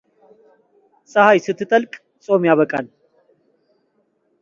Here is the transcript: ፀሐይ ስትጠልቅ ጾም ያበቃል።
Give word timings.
ፀሐይ 1.11 1.39
ስትጠልቅ 1.45 1.93
ጾም 2.23 2.41
ያበቃል። 2.49 2.85